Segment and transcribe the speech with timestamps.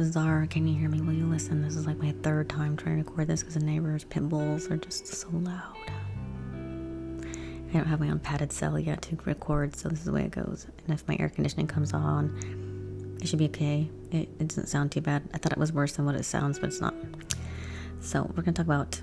[0.00, 1.02] Cesar, can you hear me?
[1.02, 1.60] Will you listen?
[1.60, 4.70] This is like my third time trying to record this because the neighbors' pit bulls
[4.70, 5.76] are just so loud.
[7.68, 10.22] I don't have my own padded cell yet to record, so this is the way
[10.22, 10.66] it goes.
[10.86, 13.90] And if my air conditioning comes on, it should be okay.
[14.10, 15.28] It, it doesn't sound too bad.
[15.34, 16.94] I thought it was worse than what it sounds, but it's not.
[18.00, 19.02] So we're gonna talk about,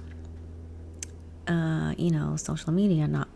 [1.47, 3.29] uh, you know, social media not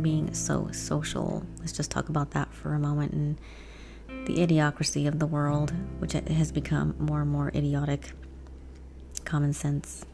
[0.00, 1.44] being so social.
[1.58, 3.40] Let's just talk about that for a moment and
[4.26, 8.12] the idiocracy of the world, which has become more and more idiotic.
[9.24, 10.04] Common sense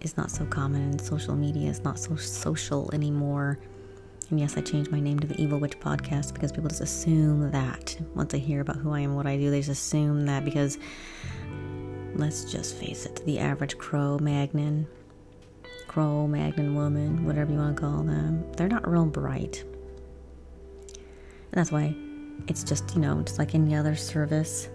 [0.00, 3.58] is not so common, and social media is not so social anymore.
[4.30, 7.50] And yes, I changed my name to the Evil Witch Podcast because people just assume
[7.50, 10.44] that once they hear about who I am, what I do, they just assume that
[10.44, 10.78] because
[12.14, 14.86] let's just face it, the average Cro Magnon,
[15.88, 19.64] Cro Magnon woman, whatever you want to call them, they're not real bright.
[20.92, 21.96] And that's why
[22.48, 24.68] it's just, you know, just like any other service,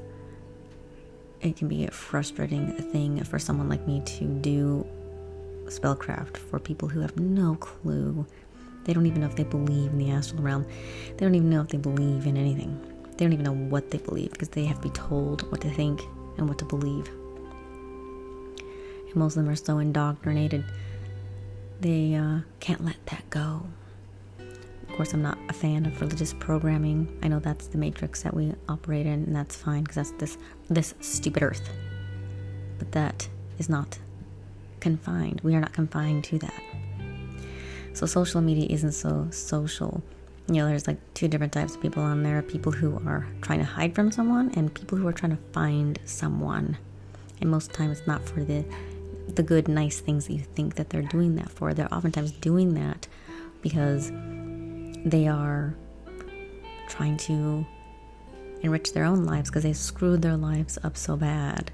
[1.41, 4.85] it can be a frustrating thing for someone like me to do
[5.66, 8.25] spellcraft for people who have no clue
[8.85, 10.66] they don't even know if they believe in the astral realm.
[11.17, 12.80] They don't even know if they believe in anything.
[13.17, 15.72] They don't even know what they believe because they have to be told what to
[15.72, 16.02] think
[16.38, 17.07] and what to believe.
[19.07, 20.63] And most of them are so indoctrinated,
[21.81, 23.66] they uh, can't let that go.
[24.95, 27.19] Course, I'm not a fan of religious programming.
[27.21, 30.38] I know that's the matrix that we operate in, and that's fine because that's this
[30.69, 31.69] this stupid earth.
[32.79, 33.27] But that
[33.59, 33.99] is not
[34.79, 35.41] confined.
[35.43, 36.63] We are not confined to that.
[37.91, 40.01] So social media isn't so social.
[40.47, 43.59] You know, there's like two different types of people on there people who are trying
[43.59, 46.77] to hide from someone and people who are trying to find someone.
[47.41, 48.63] And most of the time it's not for the
[49.27, 51.73] the good, nice things that you think that they're doing that for.
[51.73, 53.09] They're oftentimes doing that
[53.61, 54.11] because
[55.05, 55.75] they are
[56.89, 57.65] trying to
[58.61, 61.71] enrich their own lives because they screwed their lives up so bad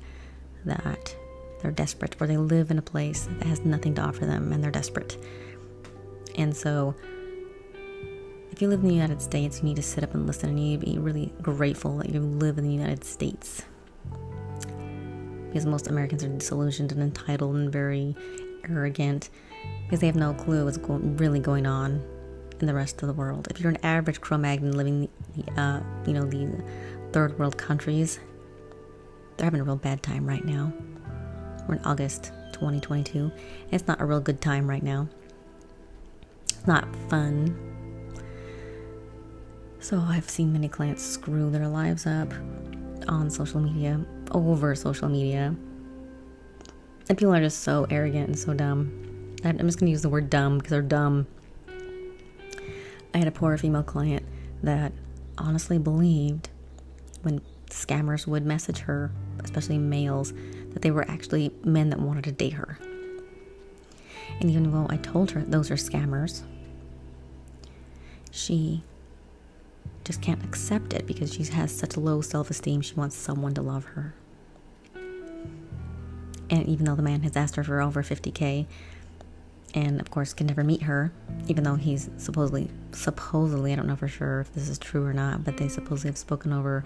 [0.66, 1.16] that
[1.62, 4.64] they're desperate or they live in a place that has nothing to offer them and
[4.64, 5.18] they're desperate
[6.38, 6.96] and so,
[8.52, 10.60] if you live in the United States, you need to sit up and listen and
[10.60, 13.64] you need to be really grateful that you live in the United States.
[15.48, 18.16] Because most Americans are disillusioned and entitled and very
[18.70, 19.30] arrogant
[19.84, 22.02] because they have no clue what's go- really going on
[22.62, 23.48] in the rest of the world.
[23.50, 26.64] If you're an average Cro-Magnon living the, uh, you know, the
[27.12, 28.20] third world countries,
[29.38, 30.72] they're having a real bad time right now.
[31.68, 33.32] We're in August 2022.
[33.72, 35.08] It's not a real good time right now
[36.50, 37.56] It's not fun.
[39.80, 42.32] So I've seen many clients screw their lives up
[43.08, 45.56] on social media, over social media.
[47.10, 49.36] And people are just so arrogant and so dumb.
[49.44, 51.26] I'm just to use the word dumb because they're dumb.
[53.14, 54.26] I had a poor female client
[54.64, 54.94] that
[55.38, 56.50] honestly believed
[57.24, 59.12] when scammers would message her,
[59.44, 60.34] especially males,
[60.74, 62.78] that they were actually men that wanted to date her.
[64.40, 66.42] And even though I told her those are scammers,
[68.32, 68.84] she
[70.04, 72.82] just can't accept it because she has such low self esteem.
[72.82, 74.16] She wants someone to love her.
[76.50, 78.66] And even though the man has asked her for over 50k,
[79.74, 81.12] and of course can never meet her,
[81.48, 85.14] even though he's supposedly, supposedly, I don't know for sure if this is true or
[85.14, 86.84] not, but they supposedly have spoken over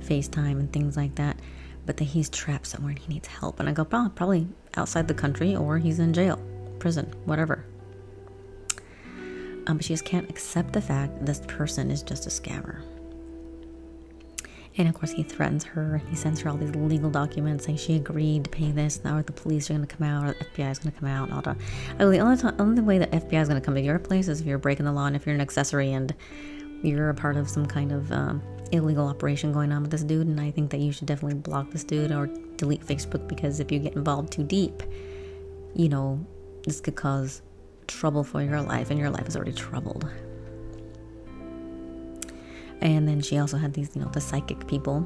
[0.00, 1.38] FaceTime and things like that.
[1.86, 3.60] But that he's trapped somewhere and he needs help.
[3.60, 6.40] And I go, probably outside the country or he's in jail,
[6.78, 7.66] prison, whatever.
[9.66, 12.82] Um, but she just can't accept the fact this person is just a scammer.
[14.76, 16.02] And of course, he threatens her.
[16.10, 19.02] He sends her all these legal documents saying she agreed to pay this.
[19.04, 21.08] Now the police are going to come out, or the FBI is going to come
[21.08, 21.28] out.
[21.28, 21.56] And all that.
[22.00, 24.26] Oh, the only, time, only way the FBI is going to come to your place
[24.26, 26.12] is if you're breaking the law and if you're an accessory and
[26.82, 28.42] you're a part of some kind of um,
[28.72, 30.26] illegal operation going on with this dude.
[30.26, 33.70] And I think that you should definitely block this dude or delete Facebook because if
[33.70, 34.82] you get involved too deep,
[35.74, 36.24] you know,
[36.64, 37.42] this could cause
[37.86, 40.08] trouble for your life, and your life is already troubled.
[42.84, 45.00] And then she also had these, you know, the psychic people,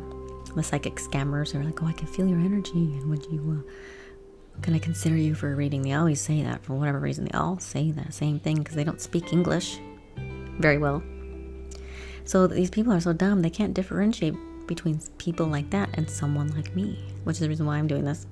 [0.55, 3.65] the psychic scammers who are like, oh, I can feel your energy, and would you,
[3.65, 5.83] uh, can I consider you for a reading?
[5.83, 7.27] They always say that for whatever reason.
[7.27, 9.79] They all say that same thing because they don't speak English
[10.59, 11.03] very well.
[12.25, 14.35] So these people are so dumb, they can't differentiate
[14.67, 18.05] between people like that and someone like me, which is the reason why I'm doing
[18.05, 18.27] this.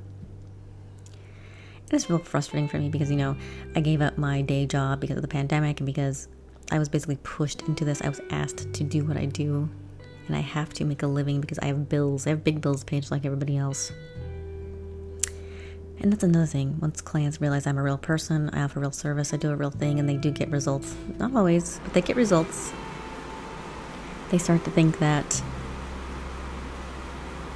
[1.92, 3.36] It's real frustrating for me because, you know,
[3.76, 6.26] I gave up my day job because of the pandemic and because
[6.70, 8.02] I was basically pushed into this.
[8.02, 9.68] I was asked to do what I do,
[10.26, 12.26] and I have to make a living because I have bills.
[12.26, 13.92] I have big bills paid like everybody else.
[15.98, 16.78] And that's another thing.
[16.80, 19.70] Once clients realize I'm a real person, I offer real service, I do a real
[19.70, 20.94] thing, and they do get results.
[21.18, 22.72] Not always, but they get results.
[24.30, 25.42] They start to think that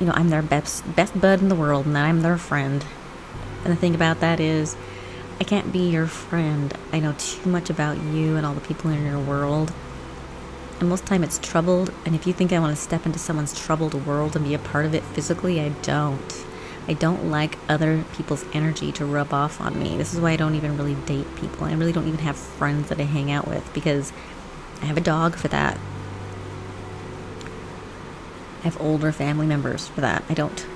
[0.00, 2.84] you know, I'm their best best bud in the world and that I'm their friend.
[3.64, 4.76] And the thing about that is
[5.40, 6.72] I can't be your friend.
[6.92, 9.72] I know too much about you and all the people in your world.
[10.78, 13.58] And most time it's troubled, and if you think I want to step into someone's
[13.58, 16.44] troubled world and be a part of it physically, I don't.
[16.86, 19.96] I don't like other people's energy to rub off on me.
[19.96, 21.66] This is why I don't even really date people.
[21.66, 24.12] I really don't even have friends that I hang out with because
[24.82, 25.78] I have a dog for that.
[28.60, 30.22] I have older family members for that.
[30.28, 30.66] I don't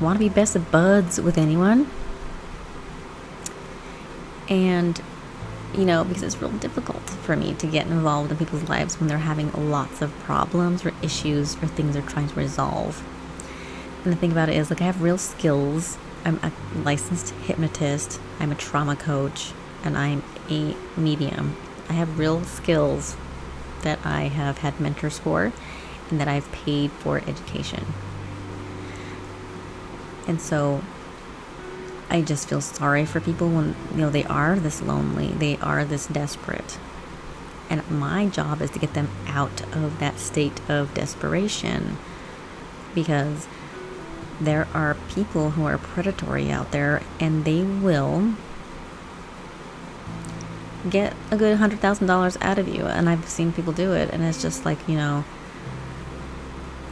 [0.00, 1.90] want to be best of buds with anyone.
[4.48, 5.00] And,
[5.74, 9.08] you know, because it's real difficult for me to get involved in people's lives when
[9.08, 13.04] they're having lots of problems or issues or things they're trying to resolve.
[14.04, 15.98] And the thing about it is, like, I have real skills.
[16.24, 19.52] I'm a licensed hypnotist, I'm a trauma coach,
[19.84, 21.56] and I'm a medium.
[21.88, 23.16] I have real skills
[23.82, 25.52] that I have had mentors for
[26.10, 27.86] and that I've paid for education.
[30.26, 30.82] And so
[32.10, 35.84] I just feel sorry for people when you know they are this lonely, they are
[35.84, 36.78] this desperate.
[37.70, 41.98] And my job is to get them out of that state of desperation
[42.94, 43.46] because
[44.40, 48.34] there are people who are predatory out there and they will
[50.88, 52.84] get a good $100,000 out of you.
[52.86, 55.24] And I've seen people do it, and it's just like, you know,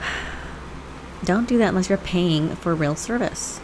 [1.24, 3.60] don't do that unless you're paying for real service.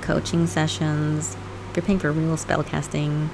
[0.00, 1.36] Coaching sessions,
[1.70, 3.30] if you're paying for real spell casting,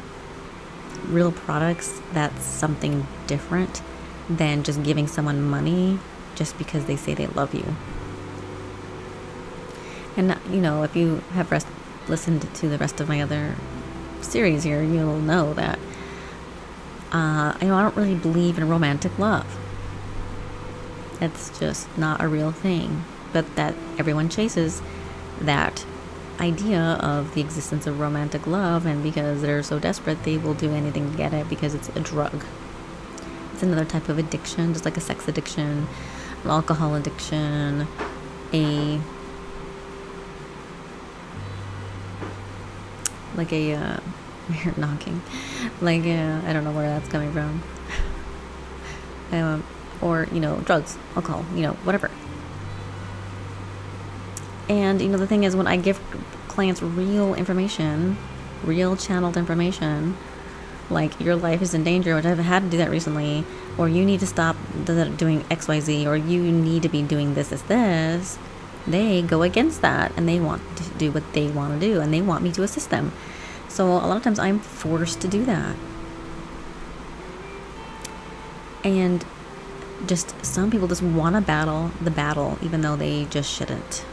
[1.08, 3.82] real products, that's something different
[4.28, 5.98] than just giving someone money
[6.34, 7.76] just because they say they love you.
[10.16, 11.66] And, you know, if you have rest,
[12.08, 13.54] listened to the rest of my other
[14.20, 15.78] series here, you'll know that
[17.12, 19.46] uh, you know, I don't really believe in romantic love.
[21.20, 23.04] It's just not a real thing.
[23.32, 24.82] But that everyone chases
[25.40, 25.84] that
[26.40, 30.72] idea of the existence of romantic love, and because they're so desperate, they will do
[30.72, 32.44] anything to get it because it's a drug.
[33.52, 35.88] It's another type of addiction, just like a sex addiction,
[36.44, 37.86] an alcohol addiction,
[38.52, 39.00] a
[43.36, 44.00] like a uh,
[44.76, 45.22] knocking.
[45.80, 47.62] Like, uh, I don't know where that's coming from.
[49.32, 49.64] um,
[50.00, 52.10] or, you know, drugs, alcohol, you know, whatever.
[54.68, 56.00] And, you know, the thing is, when I give
[56.48, 58.16] clients real information,
[58.64, 60.16] real channeled information,
[60.90, 63.44] like your life is in danger, which I've had to do that recently,
[63.78, 67.62] or you need to stop doing XYZ, or you need to be doing this, this,
[67.62, 68.38] this,
[68.86, 72.14] they go against that and they want to do what they want to do and
[72.14, 73.12] they want me to assist them.
[73.68, 75.76] So a lot of times I'm forced to do that.
[78.84, 79.24] And
[80.06, 84.04] just some people just want to battle the battle even though they just shouldn't.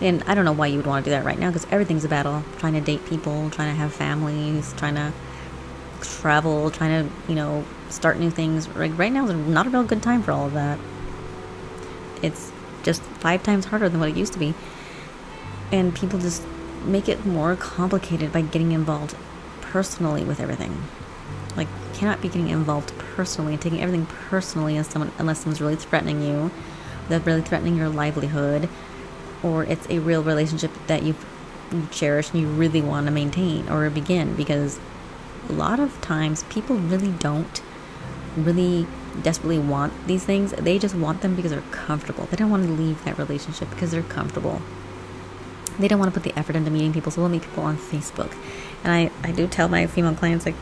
[0.00, 2.04] And I don't know why you would want to do that right now because everything's
[2.04, 2.42] a battle.
[2.58, 5.12] Trying to date people, trying to have families, trying to
[6.00, 8.68] travel, trying to, you know, start new things.
[8.68, 10.78] Like right now is not a real good time for all of that.
[12.22, 12.50] It's
[12.82, 14.54] just five times harder than what it used to be.
[15.70, 16.42] And people just
[16.84, 19.14] make it more complicated by getting involved
[19.60, 20.82] personally with everything.
[21.56, 25.76] Like, cannot be getting involved personally and taking everything personally as someone, unless someone's really
[25.76, 26.50] threatening you,
[27.08, 28.68] that's really threatening your livelihood,
[29.42, 31.14] or it's a real relationship that you
[31.90, 34.34] cherish and you really want to maintain or begin.
[34.34, 34.78] Because
[35.48, 37.62] a lot of times people really don't
[38.36, 38.86] really
[39.22, 40.52] desperately want these things.
[40.52, 42.26] They just want them because they're comfortable.
[42.26, 44.62] They don't want to leave that relationship because they're comfortable
[45.80, 47.76] they don't want to put the effort into meeting people, so we'll meet people on
[47.76, 48.34] Facebook.
[48.84, 50.54] And I, I do tell my female clients, like,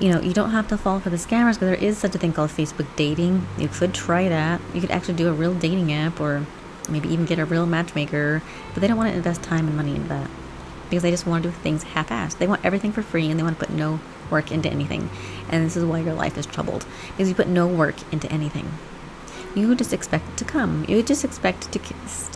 [0.00, 2.18] you know, you don't have to fall for the scammers because there is such a
[2.18, 3.46] thing called Facebook dating.
[3.58, 4.60] You could try that.
[4.72, 6.46] You could actually do a real dating app or
[6.90, 8.42] maybe even get a real matchmaker,
[8.74, 10.30] but they don't want to invest time and money into that
[10.88, 12.38] because they just want to do things half-assed.
[12.38, 15.08] They want everything for free and they want to put no work into anything.
[15.48, 18.70] And this is why your life is troubled because you put no work into anything.
[19.54, 20.84] You just expect it to come.
[20.88, 21.78] You just expect to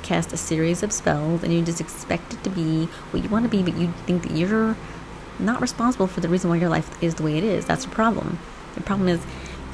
[0.03, 3.45] cast a series of spells, and you just expect it to be what you want
[3.45, 4.77] to be, but you think that you're
[5.39, 7.67] not responsible for the reason why your life is the way it is.
[7.67, 8.41] That's the problem.
[8.75, 9.25] The problem is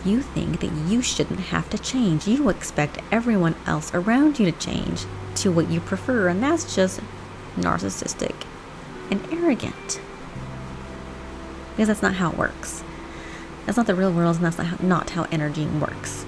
[0.04, 2.26] you think that you shouldn't have to change.
[2.26, 7.00] You expect everyone else around you to change to what you prefer, and that's just
[7.56, 8.34] narcissistic
[9.10, 10.00] and arrogant.
[11.72, 12.84] Because that's not how it works.
[13.66, 16.24] That's not the real world, and that's not how, not how energy works.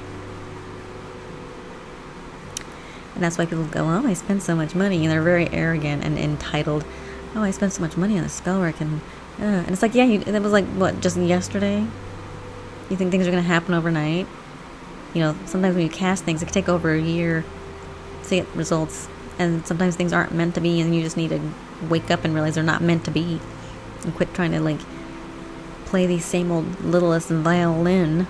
[3.14, 5.04] And that's why people go, oh, I spend so much money.
[5.04, 6.84] And they're very arrogant and entitled.
[7.34, 8.80] Oh, I spent so much money on the spell work.
[8.80, 9.00] And,
[9.38, 11.86] uh, and it's like, yeah, you, it was like, what, just yesterday?
[12.92, 14.26] You think things are going to happen overnight?
[15.14, 17.42] You know, sometimes when you cast things, it can take over a year
[18.24, 19.08] to get results.
[19.38, 21.40] And sometimes things aren't meant to be, and you just need to
[21.88, 23.40] wake up and realize they're not meant to be.
[24.02, 24.80] And quit trying to, like,
[25.86, 28.26] play the same old littlest violin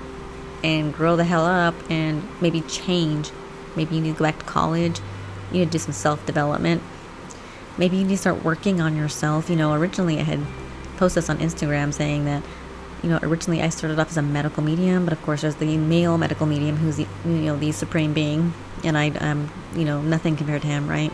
[0.62, 3.33] and grow the hell up and maybe change.
[3.75, 5.00] Maybe you need to go back to college.
[5.50, 6.83] You need to do some self development.
[7.76, 9.50] Maybe you need to start working on yourself.
[9.50, 10.47] You know, originally I had
[10.99, 12.45] posted this on Instagram saying that
[13.02, 15.76] you know, originally I started off as a medical medium, but of course there's the
[15.76, 18.54] male medical medium who's the, you know, the supreme being,
[18.85, 21.12] and I, am, you know, nothing compared to him, right?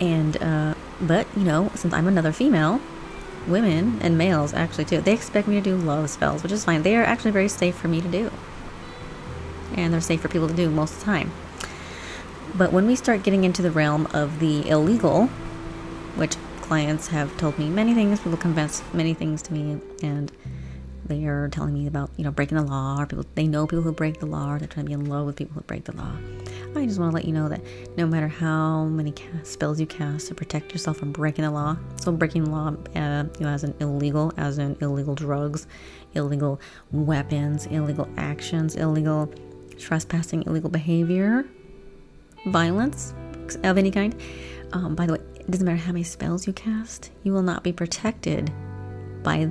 [0.00, 2.80] And, uh, but, you know, since I'm another female,
[3.46, 6.82] women and males actually too, they expect me to do love spells, which is fine.
[6.82, 8.30] They are actually very safe for me to do.
[9.74, 11.32] And they're safe for people to do most of the time.
[12.54, 15.26] But when we start getting into the realm of the illegal,
[16.14, 16.36] which
[16.66, 18.20] clients have told me many things.
[18.20, 20.32] People confess many things to me, and
[21.06, 23.82] they are telling me about you know breaking the law, or people they know people
[23.82, 25.84] who break the law, or they're trying to be in love with people who break
[25.84, 26.12] the law.
[26.74, 27.62] I just want to let you know that
[27.96, 31.76] no matter how many cast, spells you cast to protect yourself from breaking the law,
[32.00, 35.66] so breaking the law, uh, you know, as an illegal, as in illegal drugs,
[36.14, 39.32] illegal weapons, illegal actions, illegal
[39.78, 41.46] trespassing, illegal behavior,
[42.46, 43.14] violence
[43.62, 44.14] of any kind.
[44.72, 47.62] Um, by the way, it doesn't matter how many spells you cast, you will not
[47.62, 48.50] be protected
[49.22, 49.48] by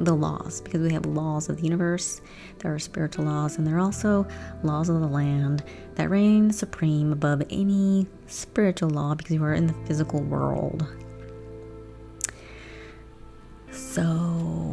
[0.00, 2.22] the laws because we have laws of the universe,
[2.58, 4.26] there are spiritual laws, and there are also
[4.62, 5.62] laws of the land
[5.96, 10.86] that reign supreme above any spiritual law because you are in the physical world.
[13.70, 14.02] So,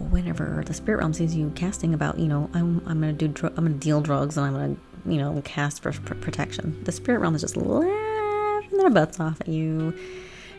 [0.09, 3.53] whenever the spirit realm sees you casting about, you know, I'm, I'm gonna do, dr-
[3.57, 4.75] I'm gonna deal drugs and I'm gonna,
[5.05, 9.41] you know, cast for pr- protection, the spirit realm is just laughing their butts off
[9.41, 9.93] at you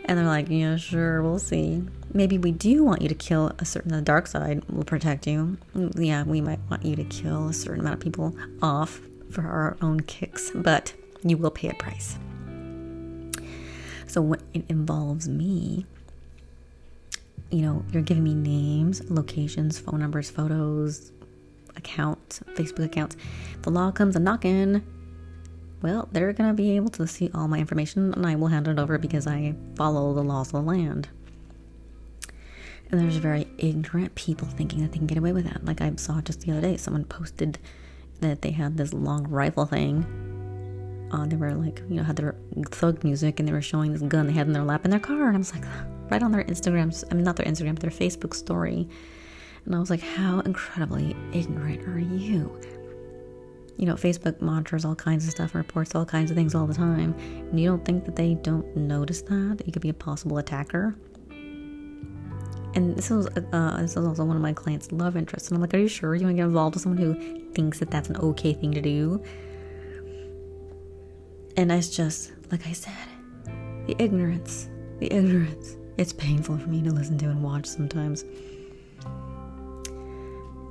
[0.04, 1.82] and they're like, yeah, sure, we'll see.
[2.12, 5.56] Maybe we do want you to kill a certain, the dark side will protect you.
[5.74, 9.76] Yeah, we might want you to kill a certain amount of people off for our
[9.80, 10.92] own kicks, but
[11.22, 12.18] you will pay a price.
[14.06, 15.86] So when it involves me,
[17.50, 21.12] you know, you're giving me names, locations, phone numbers, photos,
[21.76, 23.16] accounts, Facebook accounts.
[23.62, 24.82] The law comes a knocking
[25.82, 28.68] well, they're going to be able to see all my information and I will hand
[28.68, 31.08] it over because I follow the laws of the land.
[32.90, 35.64] And there's very ignorant people thinking that they can get away with that.
[35.64, 37.58] Like I saw just the other day, someone posted
[38.20, 40.04] that they had this long rifle thing.
[41.10, 42.36] Uh, they were like, you know, had their
[42.66, 45.00] thug music and they were showing this gun they had in their lap in their
[45.00, 45.28] car.
[45.28, 45.64] And I was like,
[46.10, 48.88] right on their Instagram, I mean, not their Instagram, their Facebook story.
[49.64, 52.60] And I was like, how incredibly ignorant are you?
[53.76, 56.74] You know, Facebook monitors all kinds of stuff reports all kinds of things all the
[56.74, 57.14] time.
[57.18, 60.38] And you don't think that they don't notice that, that you could be a possible
[60.38, 60.94] attacker?
[62.74, 65.48] And this is uh, this is also one of my clients' love interests.
[65.48, 67.78] And I'm like, are you sure you want to get involved with someone who thinks
[67.80, 69.22] that that's an okay thing to do?
[71.56, 72.94] And it's just, like I said,
[73.86, 75.76] the ignorance, the ignorance.
[75.98, 78.24] It's painful for me to listen to and watch sometimes.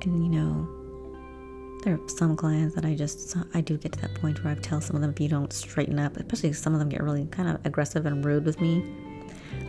[0.02, 0.68] And you know,
[1.82, 4.56] there are some clients that I just I do get to that point where I
[4.56, 7.26] tell some of them if you don't straighten up, especially some of them get really
[7.26, 8.84] kind of aggressive and rude with me.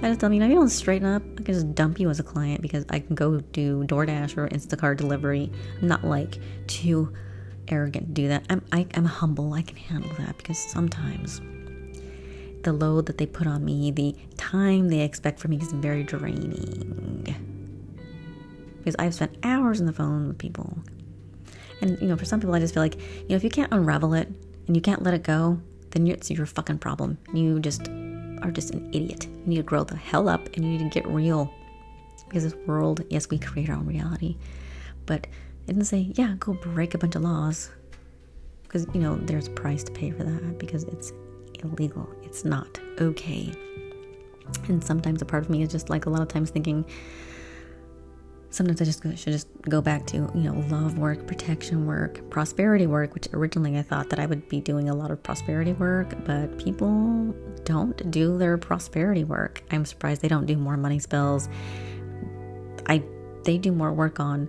[0.02, 2.00] I just tell them, you know, if you don't straighten up, I can just dump
[2.00, 5.52] you as a client because I can go do DoorDash or Instacart delivery.
[5.82, 7.12] I'm not like too
[7.68, 8.46] arrogant to do that.
[8.50, 9.54] I'm I, am i am humble.
[9.54, 11.42] I can handle that because sometimes
[12.62, 16.04] the load that they put on me, the time they expect from me is very
[16.04, 17.22] draining.
[18.78, 20.78] Because I've spent hours on the phone with people
[21.84, 23.72] and, you know, for some people, I just feel like, you know, if you can't
[23.74, 24.30] unravel it
[24.68, 25.60] and you can't let it go,
[25.92, 27.18] then it's your fucking problem.
[27.34, 27.90] You just
[28.42, 29.26] are just an idiot.
[29.26, 31.54] You need to grow the hell up and you need to get real.
[32.26, 34.38] Because this world, yes, we create our own reality.
[35.06, 37.70] But it didn't say, yeah, go break a bunch of laws.
[38.64, 41.12] Because, you know, there's a price to pay for that because it's
[41.64, 42.10] illegal.
[42.24, 43.54] It's not okay.
[44.70, 46.86] And sometimes a part of me is just like a lot of times thinking,
[48.54, 52.86] sometimes I just should just go back to, you know, love work, protection work, prosperity
[52.86, 56.14] work, which originally I thought that I would be doing a lot of prosperity work,
[56.24, 57.34] but people
[57.64, 59.64] don't do their prosperity work.
[59.72, 61.50] I'm surprised they don't do more money spells.
[62.86, 63.04] I
[63.44, 64.48] they do more work on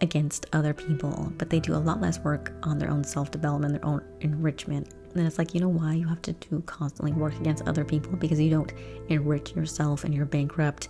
[0.00, 3.84] against other people, but they do a lot less work on their own self-development, their
[3.84, 4.94] own enrichment.
[5.14, 8.12] And it's like, you know why you have to do constantly work against other people
[8.16, 8.72] because you don't
[9.08, 10.88] enrich yourself and you're bankrupt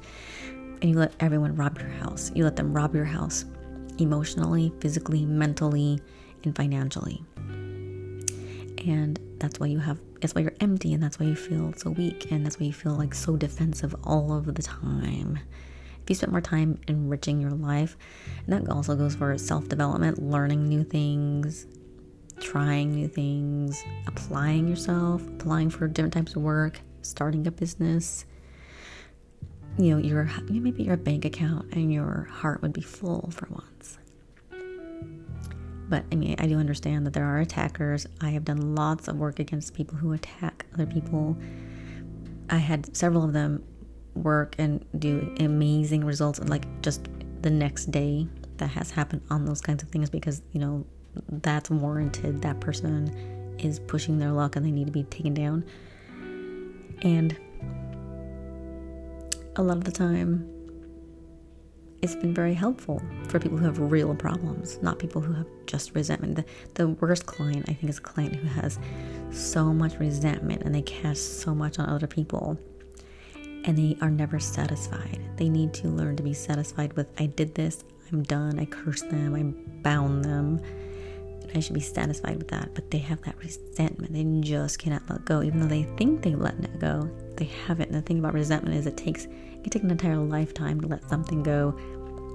[0.82, 2.30] and you let everyone rob your house.
[2.34, 3.44] You let them rob your house
[3.98, 6.00] emotionally, physically, mentally,
[6.44, 7.22] and financially.
[8.86, 11.90] And that's why you have, that's why you're empty, and that's why you feel so
[11.90, 15.38] weak, and that's why you feel like so defensive all of the time.
[16.02, 17.96] if you spend more time enriching your life,
[18.46, 21.66] and that also goes for self development, learning new things,
[22.40, 28.24] trying new things, applying yourself, applying for different types of work, starting a business.
[29.78, 33.98] You know, your maybe your bank account and your heart would be full for once.
[35.88, 38.06] But I mean, I do understand that there are attackers.
[38.20, 41.36] I have done lots of work against people who attack other people.
[42.50, 43.62] I had several of them
[44.14, 47.08] work and do amazing results and like just
[47.42, 50.84] the next day that has happened on those kinds of things because you know
[51.28, 55.64] that's warranted that person is pushing their luck and they need to be taken down
[57.02, 57.36] and
[59.58, 60.46] a lot of the time
[62.02, 65.94] it's been very helpful for people who have real problems, not people who have just
[65.94, 66.36] resentment.
[66.36, 66.44] The,
[66.74, 68.78] the worst client, I think, is a client who has
[69.30, 72.58] so much resentment and they cast so much on other people
[73.34, 75.20] and they are never satisfied.
[75.36, 77.82] They need to learn to be satisfied with I did this,
[78.12, 79.42] I'm done, I cursed them, I
[79.82, 80.60] bound them.
[81.54, 82.74] I should be satisfied with that.
[82.74, 84.12] But they have that resentment.
[84.12, 87.10] They just cannot let go, even though they think they've let it go.
[87.36, 87.88] They haven't.
[87.88, 90.86] And the thing about resentment is it takes it can take an entire lifetime to
[90.86, 91.72] let something go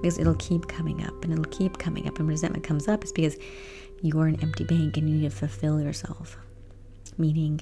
[0.02, 2.18] because it'll keep coming up and it'll keep coming up.
[2.18, 3.36] And resentment comes up is because
[4.02, 6.36] you're an empty bank and you need to fulfill yourself.
[7.18, 7.60] Meaning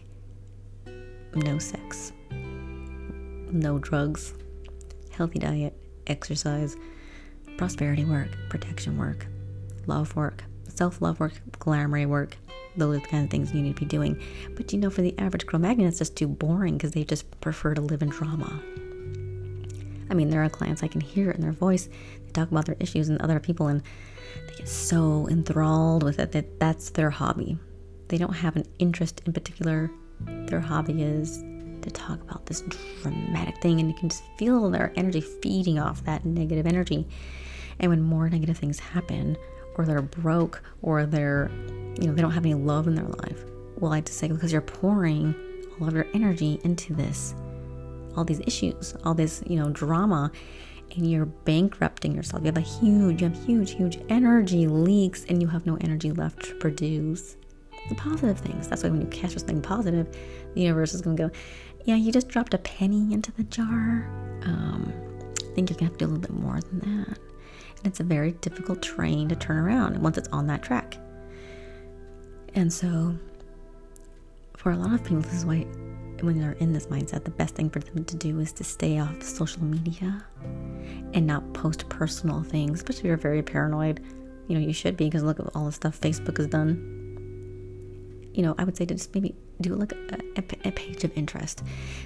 [1.35, 4.35] no sex, no drugs,
[5.11, 5.77] healthy diet,
[6.07, 6.77] exercise,
[7.59, 9.27] prosperity work, protection work,
[9.87, 10.45] love work,
[10.81, 12.39] self love work, glamour work.
[12.75, 14.19] Those are the kind of things you need to be doing.
[14.57, 17.39] But you know, for the average Cro Magnon, it's just too boring because they just
[17.43, 18.63] prefer to live in drama.
[20.09, 21.91] I mean, there are clients I can hear it in their voice.
[22.25, 23.83] They talk about their issues and other people, and
[24.49, 27.59] they get so enthralled with it that that's their hobby.
[28.09, 29.91] They don't have an interest in particular.
[30.47, 31.43] Their hobby is
[31.83, 32.63] to talk about this
[33.03, 37.07] dramatic thing, and you can just feel their energy feeding off that negative energy.
[37.79, 39.37] And when more negative things happen,
[39.77, 41.51] or they're broke, or they're,
[42.01, 43.45] you know, they don't have any love in their life,
[43.79, 45.35] well, I just say because you're pouring
[45.81, 47.35] all of your energy into this,
[48.17, 50.31] all these issues, all this, you know, drama,
[50.97, 52.43] and you're bankrupting yourself.
[52.43, 56.11] You have a huge, you have huge, huge energy leaks, and you have no energy
[56.11, 57.37] left to produce
[57.89, 58.69] the positive things.
[58.69, 60.15] That's why when you catch something positive,
[60.55, 61.31] the universe is going to go,
[61.85, 64.11] yeah, you just dropped a penny into the jar.
[64.43, 64.93] Um,
[65.39, 67.19] I think you're going to have to do a little bit more than that.
[67.83, 70.99] And it's a very difficult train to turn around once it's on that track.
[72.55, 73.15] And so,
[74.57, 75.67] for a lot of people, this is why
[76.21, 78.99] when they're in this mindset, the best thing for them to do is to stay
[78.99, 80.23] off social media
[81.15, 84.01] and not post personal things, especially if you're very paranoid.
[84.49, 87.01] You know, you should be because look at all the stuff Facebook has done
[88.33, 91.17] you know, I would say to just maybe do like a, a, a, page of
[91.17, 91.63] interest.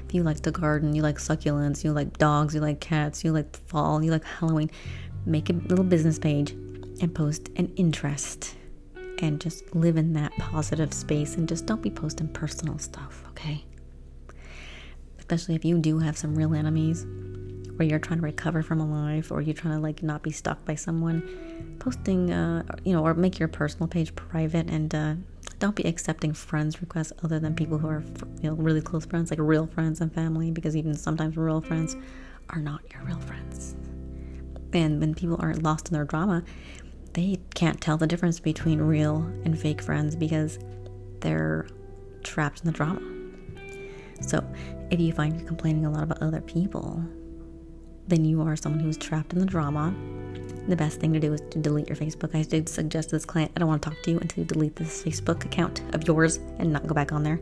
[0.08, 3.32] If you like to garden, you like succulents, you like dogs, you like cats, you
[3.32, 4.70] like fall, you like Halloween,
[5.26, 6.52] make a little business page
[7.00, 8.54] and post an interest
[9.18, 13.64] and just live in that positive space and just don't be posting personal stuff, okay?
[15.18, 17.06] Especially if you do have some real enemies
[17.78, 20.30] or you're trying to recover from a life or you're trying to like not be
[20.30, 25.14] stalked by someone, posting, uh, you know, or make your personal page private and uh,
[25.58, 28.04] don't be accepting friends requests other than people who are
[28.42, 31.96] you know really close friends like real friends and family because even sometimes real friends
[32.50, 33.74] are not your real friends
[34.74, 36.42] and when people aren't lost in their drama
[37.12, 40.58] they can't tell the difference between real and fake friends because
[41.20, 41.66] they're
[42.22, 43.00] trapped in the drama
[44.20, 44.44] so
[44.90, 47.02] if you find you're complaining a lot about other people
[48.06, 49.94] then you are someone who's trapped in the drama
[50.68, 52.34] the best thing to do is to delete your Facebook.
[52.34, 54.48] I did suggest to this client, I don't want to talk to you until you
[54.48, 57.40] delete this Facebook account of yours and not go back on there.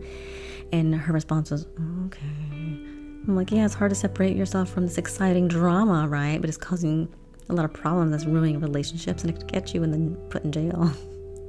[0.73, 1.66] And her response was,
[2.07, 2.27] okay.
[2.27, 6.40] I'm like, yeah, it's hard to separate yourself from this exciting drama, right?
[6.40, 7.09] But it's causing
[7.48, 10.44] a lot of problems that's ruining relationships and it could get you and then put
[10.44, 10.90] in jail.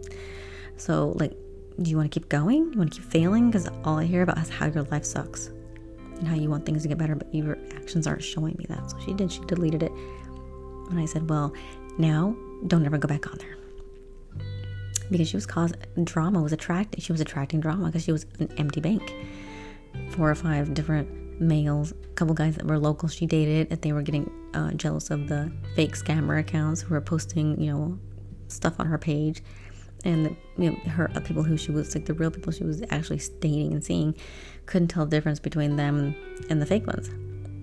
[0.77, 1.33] so, like,
[1.81, 2.71] do you want to keep going?
[2.71, 3.49] You want to keep failing?
[3.49, 5.47] Because all I hear about is how your life sucks
[6.17, 8.91] and how you want things to get better, but your actions aren't showing me that.
[8.91, 9.31] So she did.
[9.31, 9.91] She deleted it.
[10.89, 11.53] And I said, Well,
[11.97, 12.35] now
[12.67, 13.57] don't ever go back on there.
[15.09, 18.51] Because she was causing drama was attracting she was attracting drama because she was an
[18.57, 19.13] empty bank.
[20.11, 23.91] Four or five different males, a couple guys that were local she dated, and they
[23.91, 27.99] were getting uh, jealous of the fake scammer accounts who were posting, you know,
[28.47, 29.41] stuff on her page.
[30.05, 32.83] And you know, her uh, people who she was like the real people she was
[32.89, 34.15] actually dating and seeing
[34.65, 36.15] couldn't tell the difference between them
[36.49, 37.09] and the fake ones.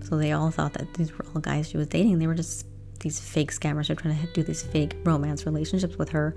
[0.07, 2.17] So they all thought that these were all guys she was dating.
[2.17, 2.65] They were just
[2.99, 6.35] these fake scammers are trying to do these fake romance relationships with her,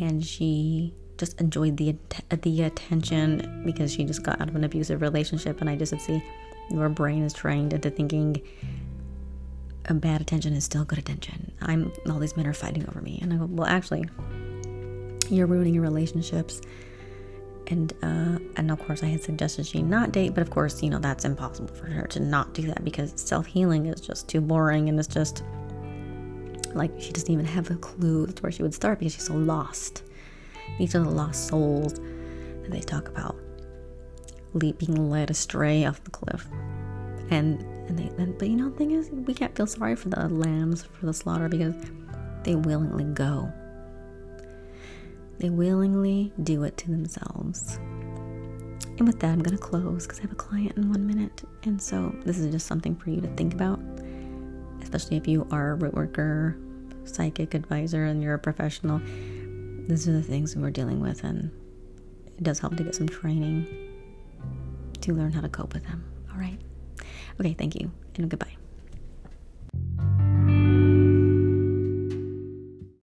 [0.00, 1.96] and she just enjoyed the
[2.42, 5.60] the attention because she just got out of an abusive relationship.
[5.60, 6.22] And I just said, see,
[6.70, 8.40] your brain is trained into thinking
[9.86, 11.52] a bad attention is still good attention.
[11.60, 14.04] I'm all these men are fighting over me, and I go, well, actually,
[15.28, 16.60] you're ruining your relationships.
[17.68, 20.90] And uh, and of course, I had suggested she not date, but of course, you
[20.90, 24.40] know that's impossible for her to not do that because self healing is just too
[24.40, 25.42] boring, and it's just
[26.74, 29.34] like she doesn't even have a clue to where she would start because she's so
[29.34, 30.02] lost.
[30.78, 33.36] These are the lost souls that they talk about,
[34.58, 36.46] being led astray off the cliff,
[37.30, 40.08] and and they, and, but you know, the thing is, we can't feel sorry for
[40.08, 41.74] the lambs for the slaughter because
[42.44, 43.52] they willingly go.
[45.38, 47.76] They willingly do it to themselves.
[48.98, 51.42] And with that, I'm going to close because I have a client in one minute.
[51.64, 53.80] And so, this is just something for you to think about,
[54.80, 56.56] especially if you are a root worker,
[57.04, 59.00] psychic advisor, and you're a professional.
[59.88, 61.50] These are the things we're dealing with, and
[62.38, 63.91] it does help to get some training
[65.02, 66.04] to learn how to cope with them.
[66.32, 66.58] All right.
[67.40, 68.61] Okay, thank you, and goodbye.